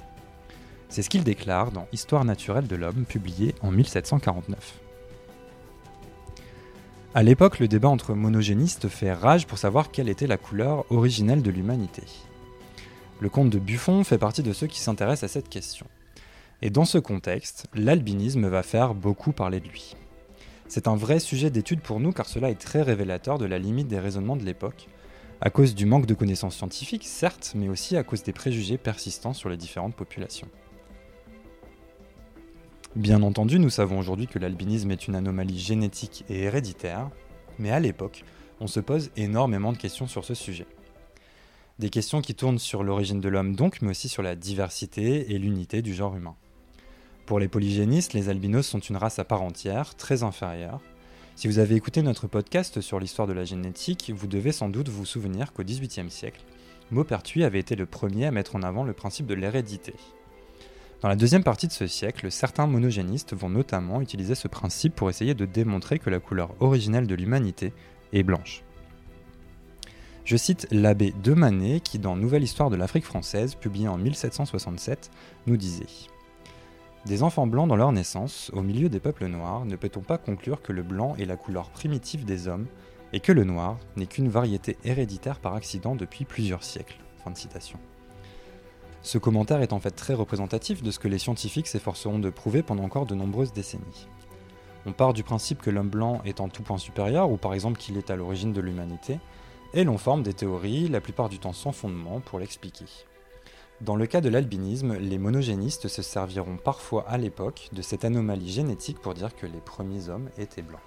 C'est 0.89 1.03
ce 1.03 1.11
qu'il 1.11 1.25
déclare 1.25 1.73
dans 1.73 1.89
Histoire 1.93 2.25
naturelle 2.25 2.67
de 2.67 2.77
l'homme, 2.77 3.05
publié 3.05 3.55
en 3.63 3.71
1749. 3.71 4.81
À 7.15 7.23
l'époque, 7.23 7.59
le 7.59 7.69
débat 7.69 7.89
entre 7.89 8.15
monogénistes 8.15 8.89
fait 8.89 9.13
rage 9.13 9.47
pour 9.47 9.59
savoir 9.59 9.91
quelle 9.91 10.09
était 10.09 10.27
la 10.27 10.37
couleur 10.37 10.85
originelle 10.93 11.43
de 11.43 11.51
l'humanité. 11.51 12.03
Le 13.21 13.31
comte 13.31 13.49
de 13.49 13.59
Buffon 13.59 14.05
fait 14.05 14.19
partie 14.19 14.43
de 14.43 14.53
ceux 14.53 14.67
qui 14.67 14.81
s'intéressent 14.81 15.31
à 15.31 15.33
cette 15.33 15.49
question. 15.49 15.87
Et 16.61 16.69
dans 16.69 16.85
ce 16.85 16.99
contexte, 16.99 17.67
l'albinisme 17.75 18.47
va 18.49 18.63
faire 18.63 18.95
beaucoup 18.95 19.33
parler 19.33 19.61
de 19.61 19.69
lui. 19.69 19.97
C'est 20.69 20.89
un 20.89 20.97
vrai 20.97 21.19
sujet 21.19 21.51
d'étude 21.51 21.81
pour 21.81 22.01
nous 22.01 22.13
car 22.13 22.27
cela 22.27 22.51
est 22.51 22.61
très 22.61 22.83
révélateur 22.83 23.39
de 23.39 23.47
la 23.47 23.59
limite 23.59 23.89
des 23.89 23.99
raisonnements 23.99 24.37
de 24.37 24.45
l'époque, 24.45 24.89
à 25.41 25.51
cause 25.51 25.75
du 25.75 25.87
manque 25.87 26.07
de 26.07 26.15
connaissances 26.15 26.57
scientifiques, 26.57 27.07
certes, 27.07 27.53
mais 27.55 27.69
aussi 27.69 27.97
à 27.97 28.03
cause 28.03 28.23
des 28.23 28.33
préjugés 28.33 28.79
persistants 28.79 29.35
sur 29.35 29.49
les 29.49 29.57
différentes 29.57 29.95
populations. 29.95 30.49
Bien 32.95 33.23
entendu, 33.23 33.59
nous 33.59 33.69
savons 33.69 33.99
aujourd'hui 33.99 34.27
que 34.27 34.39
l'albinisme 34.39 34.91
est 34.91 35.07
une 35.07 35.15
anomalie 35.15 35.59
génétique 35.59 36.25
et 36.31 36.45
héréditaire, 36.45 37.11
mais 37.59 37.71
à 37.71 37.81
l'époque, 37.81 38.25
on 38.61 38.67
se 38.67 38.81
pose 38.81 39.11
énormément 39.17 39.73
de 39.73 39.79
questions 39.79 40.07
sur 40.07 40.25
ce 40.25 40.33
sujet. 40.33 40.67
Des 41.79 41.91
questions 41.91 42.23
qui 42.23 42.35
tournent 42.35 42.59
sur 42.59 42.83
l'origine 42.83 43.21
de 43.21 43.29
l'homme 43.29 43.55
donc, 43.55 43.83
mais 43.83 43.91
aussi 43.91 44.09
sur 44.09 44.23
la 44.23 44.35
diversité 44.35 45.31
et 45.31 45.39
l'unité 45.39 45.83
du 45.83 45.93
genre 45.93 46.17
humain. 46.17 46.37
Pour 47.27 47.39
les 47.39 47.49
polygénistes, 47.49 48.15
les 48.15 48.31
albinos 48.31 48.67
sont 48.67 48.79
une 48.79 48.97
race 48.97 49.19
à 49.19 49.25
part 49.25 49.43
entière, 49.43 49.95
très 49.97 50.23
inférieure. 50.23 50.81
Si 51.37 51.49
vous 51.49 51.59
avez 51.59 51.75
écouté 51.75 52.01
notre 52.01 52.29
podcast 52.29 52.81
sur 52.81 52.99
l'histoire 52.99 53.29
de 53.29 53.35
la 53.35 53.45
génétique, 53.45 54.11
vous 54.17 54.27
devez 54.27 54.53
sans 54.53 54.71
doute 54.71 54.89
vous 54.89 55.05
souvenir 55.05 55.53
qu'au 55.53 55.63
XVIIIe 55.63 56.11
siècle, 56.11 56.41
Maupertuis 56.91 57.45
avait 57.45 57.59
été 57.59 57.77
le 57.77 57.85
premier 57.85 58.25
à 58.25 58.31
mettre 58.31 58.57
en 58.57 58.63
avant 58.63 58.85
le 58.85 58.95
principe 58.95 59.27
de 59.27 59.35
l'hérédité. 59.35 59.93
Dans 61.03 61.11
la 61.11 61.15
deuxième 61.15 61.45
partie 61.45 61.67
de 61.67 61.73
ce 61.73 61.87
siècle, 61.87 62.31
certains 62.31 62.67
monogénistes 62.67 63.35
vont 63.35 63.51
notamment 63.51 64.01
utiliser 64.01 64.35
ce 64.35 64.49
principe 64.49 64.95
pour 64.95 65.11
essayer 65.11 65.35
de 65.35 65.45
démontrer 65.45 65.99
que 65.99 66.09
la 66.09 66.21
couleur 66.21 66.55
originelle 66.61 67.07
de 67.07 67.15
l'humanité 67.15 67.75
est 68.15 68.23
blanche. 68.23 68.63
Je 70.25 70.39
cite 70.39 70.67
l'abbé 70.71 71.13
de 71.23 71.35
Manet 71.35 71.81
qui, 71.81 71.99
dans 71.99 72.17
Nouvelle 72.17 72.45
histoire 72.45 72.71
de 72.71 72.77
l'Afrique 72.77 73.05
française, 73.05 73.57
publié 73.57 73.89
en 73.89 73.99
1767, 73.99 75.11
nous 75.47 75.59
disait 75.59 75.85
des 77.07 77.23
enfants 77.23 77.47
blancs 77.47 77.69
dans 77.69 77.77
leur 77.77 77.93
naissance, 77.93 78.51
au 78.53 78.63
milieu 78.63 78.89
des 78.89 78.99
peuples 78.99 79.29
noirs, 79.29 79.65
ne 79.65 79.77
peut-on 79.77 80.01
pas 80.01 80.19
conclure 80.19 80.61
que 80.61 80.73
le 80.73 80.83
blanc 80.83 81.15
est 81.17 81.25
la 81.25 81.37
couleur 81.37 81.71
primitive 81.71 82.25
des 82.25 82.49
hommes 82.49 82.67
et 83.13 83.21
que 83.21 83.31
le 83.31 83.45
noir 83.45 83.79
n'est 83.95 84.07
qu'une 84.07 84.29
variété 84.29 84.77
héréditaire 84.85 85.39
par 85.39 85.55
accident 85.55 85.95
depuis 85.95 86.25
plusieurs 86.25 86.65
siècles? 86.65 86.99
Fin 87.23 87.31
de 87.31 87.37
citation. 87.37 87.79
Ce 89.03 89.19
commentaire 89.19 89.63
est 89.63 89.73
en 89.73 89.79
fait 89.79 89.93
très 89.93 90.15
représentatif 90.15 90.83
de 90.83 90.91
ce 90.91 90.99
que 90.99 91.07
les 91.07 91.19
scientifiques 91.19 91.69
s'efforceront 91.69 92.19
de 92.19 92.29
prouver 92.29 92.65
pendant 92.65 92.83
encore 92.83 93.07
de 93.07 93.15
nombreuses 93.15 93.53
décennies. 93.53 94.09
On 94.85 94.93
part 94.93 95.13
du 95.13 95.23
principe 95.23 95.63
que 95.63 95.71
l'homme 95.71 95.91
blanc 95.91 96.23
est 96.25 96.41
en 96.41 96.49
tout 96.49 96.65
point 96.65 96.79
supérieur, 96.79 97.31
ou 97.31 97.37
par 97.37 97.55
exemple 97.55 97.79
qu'il 97.79 97.99
est 97.99 98.11
à 98.11 98.17
l'origine 98.17 98.53
de 98.53 98.61
l'humanité, 98.61 99.21
et 99.75 99.85
l'on 99.85 99.97
forme 99.97 100.25
des 100.25 100.35
théories, 100.35 100.89
la 100.89 101.01
plupart 101.01 101.29
du 101.29 101.39
temps 101.39 101.53
sans 101.53 101.71
fondement, 101.71 102.19
pour 102.19 102.41
l'expliquer. 102.41 102.87
Dans 103.83 103.97
le 103.97 104.07
cas 104.07 104.21
de 104.21 104.29
l'albinisme, 104.31 104.97
les 104.99 105.19
monogénistes 105.19 105.89
se 105.89 106.01
serviront 106.01 106.57
parfois 106.57 107.05
à 107.09 107.19
l'époque 107.19 107.69
de 107.73 107.83
cette 107.83 108.05
anomalie 108.05 108.51
génétique 108.51 109.01
pour 109.01 109.13
dire 109.13 109.37
que 109.37 109.47
les 109.47 109.61
premiers 109.61 110.09
hommes 110.09 110.31
étaient 110.39 110.63
blancs. 110.63 110.81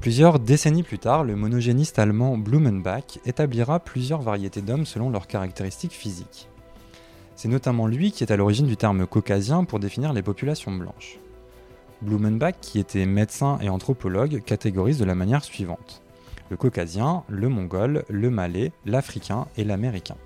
Plusieurs 0.00 0.40
décennies 0.40 0.82
plus 0.82 0.98
tard, 0.98 1.22
le 1.22 1.36
monogéniste 1.36 1.98
allemand 1.98 2.36
Blumenbach 2.36 3.18
établira 3.24 3.78
plusieurs 3.78 4.22
variétés 4.22 4.62
d'hommes 4.62 4.86
selon 4.86 5.10
leurs 5.10 5.26
caractéristiques 5.26 5.92
physiques. 5.92 6.48
C'est 7.36 7.48
notamment 7.48 7.86
lui 7.86 8.10
qui 8.10 8.24
est 8.24 8.32
à 8.32 8.36
l'origine 8.36 8.66
du 8.66 8.76
terme 8.76 9.06
caucasien 9.06 9.64
pour 9.64 9.78
définir 9.78 10.12
les 10.12 10.22
populations 10.22 10.72
blanches. 10.72 11.18
Blumenbach, 12.02 12.54
qui 12.60 12.78
était 12.78 13.06
médecin 13.06 13.58
et 13.60 13.68
anthropologue, 13.68 14.42
catégorise 14.42 14.98
de 14.98 15.04
la 15.04 15.14
manière 15.14 15.44
suivante 15.44 16.02
le 16.50 16.56
caucasien, 16.56 17.22
le 17.28 17.48
mongol, 17.48 18.04
le 18.08 18.28
malais, 18.28 18.72
l'africain 18.84 19.46
et 19.56 19.64
l'américain. 19.64 20.16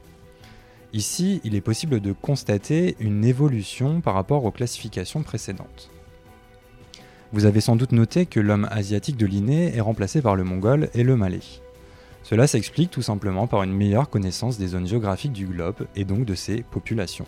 Ici, 0.95 1.41
il 1.43 1.57
est 1.57 1.61
possible 1.61 1.99
de 1.99 2.13
constater 2.13 2.95
une 3.01 3.25
évolution 3.25 4.01
par 4.01 4.15
rapport 4.15 4.45
aux 4.45 4.53
classifications 4.53 5.25
précédentes. 5.25 5.91
Vous 7.33 7.47
avez 7.47 7.61
sans 7.61 7.75
doute 7.75 7.91
noté 7.91 8.27
que 8.27 8.39
l'homme 8.39 8.69
asiatique 8.71 9.17
de 9.17 9.27
Linné 9.27 9.77
est 9.77 9.81
remplacé 9.81 10.23
par 10.23 10.37
le 10.37 10.45
mongol 10.45 10.91
et 10.95 11.03
le 11.03 11.17
malais. 11.17 11.41
Cela 12.23 12.47
s'explique 12.47 12.93
tout 12.93 13.03
simplement 13.03 13.49
par 13.49 13.65
une 13.65 13.73
meilleure 13.73 14.09
connaissance 14.09 14.57
des 14.57 14.69
zones 14.69 14.87
géographiques 14.87 15.33
du 15.33 15.47
globe 15.47 15.89
et 15.97 16.05
donc 16.05 16.27
de 16.27 16.37
ses 16.37 16.63
populations. 16.63 17.27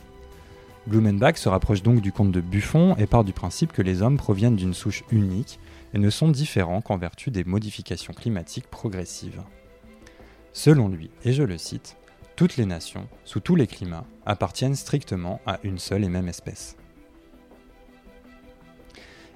Blumenbach 0.87 1.37
se 1.37 1.49
rapproche 1.49 1.83
donc 1.83 2.01
du 2.01 2.13
conte 2.13 2.31
de 2.31 2.41
Buffon 2.41 2.95
et 2.99 3.07
part 3.07 3.25
du 3.25 3.33
principe 3.33 3.73
que 3.73 3.83
les 3.83 4.01
hommes 4.01 4.17
proviennent 4.17 4.55
d'une 4.55 4.75
souche 4.75 5.03
unique 5.11 5.59
et 5.93 5.99
ne 5.99 6.11
sont 6.11 6.29
différents 6.29 6.83
qu'en 6.83 6.99
vertu 6.99 7.33
des 7.33 7.43
modifications 7.43 8.13
climatiques 8.13 8.69
progressives. 8.69 9.43
Selon 10.53 10.87
lui, 10.87 11.11
et 11.25 11.33
je 11.33 11.43
le 11.43 11.59
cite, 11.59 11.97
toutes 12.37 12.59
les 12.59 12.67
nations, 12.67 13.09
sous 13.25 13.41
tous 13.41 13.57
les 13.57 13.67
climats, 13.67 14.05
appartiennent 14.27 14.77
strictement 14.77 15.41
à 15.47 15.59
une 15.63 15.79
seule 15.79 16.05
et 16.05 16.09
même 16.09 16.29
espèce. 16.29 16.77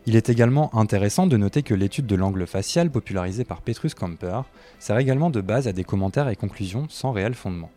Il 0.07 0.16
est 0.16 0.28
également 0.28 0.75
intéressant 0.76 1.26
de 1.26 1.37
noter 1.37 1.62
que 1.62 1.75
l'étude 1.75 2.07
de 2.07 2.14
l'angle 2.14 2.47
facial 2.47 2.90
popularisée 2.90 3.45
par 3.45 3.62
Petrus 3.62 3.95
Camper 3.95 4.42
sert 4.78 4.99
également 4.99 5.30
de 5.30 5.40
base 5.40 5.66
à 5.66 5.73
des 5.73 5.85
commentaires 5.85 6.28
et 6.28 6.37
conclusions 6.37 6.87
sans 6.88 7.12
réel 7.12 7.35
fondement. 7.35 7.71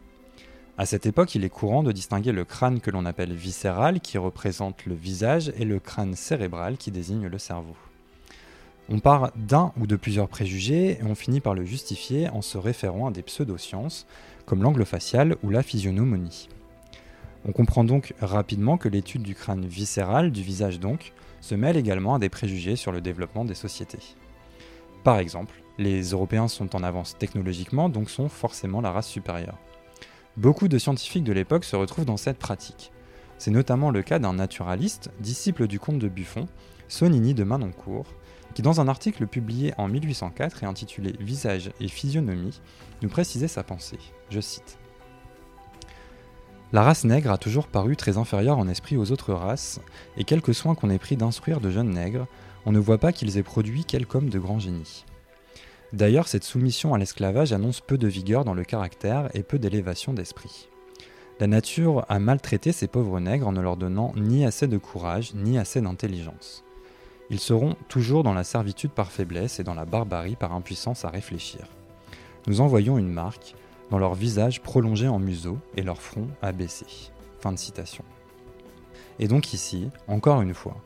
À 0.77 0.85
cette 0.85 1.05
époque, 1.05 1.35
il 1.35 1.45
est 1.45 1.49
courant 1.49 1.83
de 1.83 1.91
distinguer 1.91 2.31
le 2.31 2.45
crâne 2.45 2.81
que 2.81 2.91
l'on 2.91 3.05
appelle 3.05 3.33
viscéral, 3.33 4.01
qui 4.01 4.17
représente 4.17 4.85
le 4.85 4.95
visage, 4.95 5.53
et 5.57 5.65
le 5.65 5.79
crâne 5.79 6.15
cérébral, 6.15 6.77
qui 6.77 6.91
désigne 6.91 7.27
le 7.27 7.37
cerveau. 7.37 7.75
On 8.89 8.99
part 8.99 9.31
d'un 9.35 9.71
ou 9.79 9.87
de 9.87 9.95
plusieurs 9.95 10.27
préjugés 10.27 10.99
et 10.99 11.03
on 11.03 11.15
finit 11.15 11.39
par 11.39 11.53
le 11.53 11.63
justifier 11.63 12.27
en 12.29 12.41
se 12.41 12.57
référant 12.57 13.07
à 13.07 13.11
des 13.11 13.21
pseudosciences, 13.21 14.05
comme 14.45 14.63
l'angle 14.63 14.85
facial 14.85 15.35
ou 15.43 15.49
la 15.49 15.63
physiognomonie. 15.63 16.49
On 17.45 17.51
comprend 17.51 17.83
donc 17.83 18.13
rapidement 18.21 18.77
que 18.77 18.87
l'étude 18.89 19.23
du 19.23 19.35
crâne 19.35 19.65
viscéral, 19.65 20.31
du 20.31 20.41
visage 20.41 20.79
donc, 20.79 21.13
se 21.41 21.55
mêle 21.55 21.75
également 21.75 22.15
à 22.15 22.19
des 22.19 22.29
préjugés 22.29 22.77
sur 22.77 22.91
le 22.91 23.01
développement 23.01 23.43
des 23.43 23.53
sociétés. 23.55 24.15
Par 25.03 25.19
exemple, 25.19 25.55
les 25.77 26.11
Européens 26.11 26.47
sont 26.47 26.75
en 26.75 26.83
avance 26.83 27.17
technologiquement, 27.17 27.89
donc 27.89 28.09
sont 28.09 28.29
forcément 28.29 28.79
la 28.79 28.91
race 28.91 29.07
supérieure. 29.07 29.57
Beaucoup 30.37 30.67
de 30.67 30.77
scientifiques 30.77 31.25
de 31.25 31.33
l'époque 31.33 31.65
se 31.65 31.75
retrouvent 31.75 32.05
dans 32.05 32.17
cette 32.17 32.39
pratique. 32.39 32.91
C'est 33.37 33.51
notamment 33.51 33.91
le 33.91 34.01
cas 34.01 34.19
d'un 34.19 34.33
naturaliste, 34.33 35.11
disciple 35.19 35.67
du 35.67 35.79
comte 35.79 35.99
de 35.99 36.07
Buffon, 36.07 36.47
Sonini 36.87 37.33
de 37.33 37.43
Manoncourt, 37.43 38.07
qui 38.53 38.61
dans 38.61 38.79
un 38.79 38.87
article 38.87 39.27
publié 39.27 39.73
en 39.77 39.87
1804 39.87 40.63
et 40.63 40.65
intitulé 40.65 41.13
Visage 41.19 41.71
et 41.79 41.87
physionomie, 41.87 42.61
nous 43.01 43.09
précisait 43.09 43.47
sa 43.47 43.63
pensée. 43.63 43.99
Je 44.33 44.41
cite. 44.41 44.79
La 46.71 46.81
race 46.81 47.03
nègre 47.03 47.29
a 47.29 47.37
toujours 47.37 47.67
paru 47.67 47.95
très 47.95 48.17
inférieure 48.17 48.57
en 48.57 48.67
esprit 48.67 48.97
aux 48.97 49.11
autres 49.11 49.31
races, 49.31 49.79
et 50.17 50.23
quelque 50.23 50.53
soin 50.53 50.73
qu'on 50.73 50.89
ait 50.89 50.97
pris 50.97 51.17
d'instruire 51.17 51.61
de 51.61 51.69
jeunes 51.69 51.91
nègres, 51.91 52.25
on 52.65 52.71
ne 52.71 52.79
voit 52.79 52.97
pas 52.97 53.11
qu'ils 53.11 53.37
aient 53.37 53.43
produit 53.43 53.85
quelque 53.85 54.15
homme 54.15 54.29
de 54.29 54.39
grand 54.39 54.57
génie. 54.57 55.05
D'ailleurs, 55.91 56.27
cette 56.27 56.45
soumission 56.45 56.95
à 56.95 56.97
l'esclavage 56.97 57.53
annonce 57.53 57.79
peu 57.79 57.99
de 57.99 58.07
vigueur 58.07 58.43
dans 58.43 58.55
le 58.55 58.63
caractère 58.63 59.29
et 59.35 59.43
peu 59.43 59.59
d'élévation 59.59 60.13
d'esprit. 60.13 60.67
La 61.39 61.45
nature 61.45 62.03
a 62.09 62.17
maltraité 62.17 62.71
ces 62.71 62.87
pauvres 62.87 63.19
nègres 63.19 63.47
en 63.47 63.51
ne 63.51 63.61
leur 63.61 63.77
donnant 63.77 64.13
ni 64.15 64.45
assez 64.45 64.65
de 64.65 64.79
courage, 64.79 65.35
ni 65.35 65.59
assez 65.59 65.79
d'intelligence. 65.79 66.63
Ils 67.29 67.39
seront 67.39 67.75
toujours 67.87 68.23
dans 68.23 68.33
la 68.33 68.43
servitude 68.43 68.89
par 68.91 69.11
faiblesse 69.11 69.59
et 69.59 69.63
dans 69.63 69.75
la 69.75 69.85
barbarie 69.85 70.35
par 70.35 70.53
impuissance 70.53 71.05
à 71.05 71.09
réfléchir. 71.09 71.67
Nous 72.47 72.61
envoyons 72.61 72.97
une 72.97 73.11
marque 73.11 73.53
leur 73.99 74.15
visage 74.15 74.61
prolongé 74.61 75.07
en 75.07 75.19
museau 75.19 75.57
et 75.75 75.83
leur 75.83 76.01
front 76.01 76.27
abaissé. 76.41 76.85
Fin 77.39 77.51
de 77.51 77.59
citation. 77.59 78.03
Et 79.19 79.27
donc 79.27 79.53
ici, 79.53 79.89
encore 80.07 80.41
une 80.41 80.53
fois, 80.53 80.77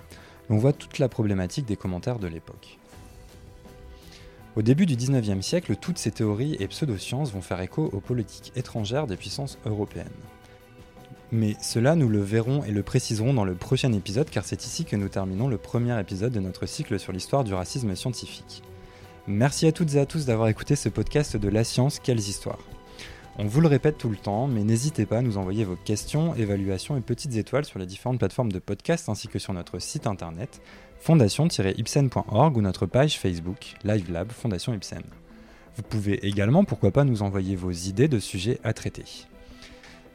on 0.50 0.58
voit 0.58 0.74
toute 0.74 1.00
la 1.00 1.10
problématique 1.10 1.66
des 1.66 1.76
commentaires 1.76 2.20
de 2.20 2.28
l'époque. 2.28 2.78
Au 4.56 4.62
début 4.62 4.88
du 4.88 4.96
19e 4.96 5.42
siècle, 5.42 5.76
toutes 5.76 6.00
ces 6.00 6.12
théories 6.12 6.58
et 6.60 6.68
pseudosciences 6.68 7.32
vont 7.32 7.42
faire 7.42 7.62
écho 7.62 7.90
aux 7.94 8.00
politiques 8.00 8.52
étrangères 8.56 9.06
des 9.06 9.16
puissances 9.16 9.60
européennes. 9.66 10.08
Mais 11.32 11.56
cela, 11.62 11.96
nous 11.96 12.10
le 12.10 12.22
verrons 12.22 12.64
et 12.64 12.72
le 12.72 12.84
préciserons 12.84 13.34
dans 13.34 13.46
le 13.46 13.54
prochain 13.54 13.92
épisode, 13.94 14.30
car 14.30 14.46
c'est 14.46 14.66
ici 14.66 14.86
que 14.86 14.96
nous 14.96 15.10
terminons 15.10 15.48
le 15.48 15.58
premier 15.58 16.00
épisode 16.00 16.32
de 16.32 16.40
notre 16.40 16.66
cycle 16.66 16.98
sur 17.00 17.12
l'histoire 17.12 17.44
du 17.44 17.54
racisme 17.54 17.96
scientifique. 17.96 18.64
Merci 19.28 19.68
à 19.68 19.74
toutes 19.74 19.94
et 19.96 20.00
à 20.00 20.06
tous 20.06 20.26
d'avoir 20.26 20.48
écouté 20.48 20.76
ce 20.76 20.90
podcast 20.90 21.36
de 21.36 21.50
La 21.50 21.66
Science, 21.66 22.00
quelles 22.00 22.18
histoires. 22.18 22.77
On 23.40 23.46
vous 23.46 23.62
le 23.62 23.68
répète 23.68 24.00
tout 24.00 24.10
le 24.10 24.16
temps, 24.16 24.48
mais 24.48 24.64
n'hésitez 24.64 25.06
pas 25.06 25.20
à 25.20 25.22
nous 25.22 25.38
envoyer 25.38 25.64
vos 25.64 25.76
questions, 25.76 26.34
évaluations 26.34 26.98
et 26.98 27.02
petites 27.02 27.36
étoiles 27.36 27.66
sur 27.66 27.78
les 27.78 27.86
différentes 27.86 28.18
plateformes 28.18 28.52
de 28.52 28.58
podcast 28.58 29.10
ainsi 29.10 29.28
que 29.28 29.38
sur 29.38 29.54
notre 29.54 29.78
site 29.78 30.08
internet 30.08 30.60
fondation-ipsen.org 31.00 32.58
ou 32.58 32.62
notre 32.62 32.88
page 32.88 33.20
Facebook 33.20 33.76
Live 33.84 34.12
Lab 34.12 34.32
Fondation 34.32 34.74
Ipsen. 34.74 35.04
Vous 35.76 35.84
pouvez 35.84 36.26
également, 36.26 36.64
pourquoi 36.64 36.90
pas, 36.90 37.04
nous 37.04 37.22
envoyer 37.22 37.56
vos 37.56 37.70
idées 37.70 38.08
de 38.08 38.18
sujets 38.18 38.60
à 38.64 38.74
traiter. 38.74 39.06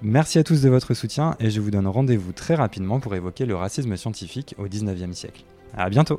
Merci 0.03 0.41
à 0.41 0.45
tous 0.45 0.61
de 0.61 0.69
votre 0.69 0.93
soutien 0.93 1.37
et 1.39 1.51
je 1.51 1.61
vous 1.61 1.71
donne 1.71 1.87
rendez-vous 1.87 2.33
très 2.33 2.57
rapidement 2.57 2.99
pour 2.99 3.15
évoquer 3.15 3.47
le 3.47 3.55
racisme 3.55 3.97
scientifique 3.97 4.57
au 4.59 4.67
19e 4.67 5.13
siècle. 5.13 5.45
A 5.77 5.89
bientôt 5.89 6.19